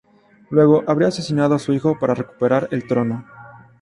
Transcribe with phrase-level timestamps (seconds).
[0.49, 3.23] Luego, habría asesinado a su hijo para recuperar el trono.